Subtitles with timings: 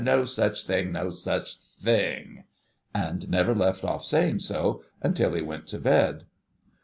[0.03, 2.45] No such thing, no such thing!'
[3.07, 6.23] And never left off saying so, until he v.ent to bed.